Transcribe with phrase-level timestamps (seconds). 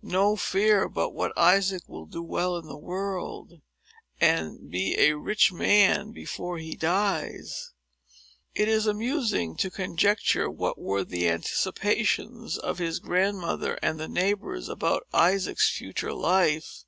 [0.00, 3.60] "No fear but what Isaac will do well in the world,
[4.18, 7.74] and be a rich man before he dies."
[8.54, 14.70] It is amusing to conjecture what were the anticipations of his grandmother and the neighbors,
[14.70, 16.84] about Isaac's future life.